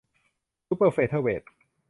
[0.67, 1.43] ซูเปอร์เฟเธอร์เวท